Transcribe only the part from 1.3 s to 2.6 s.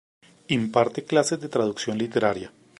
de traducción literaria.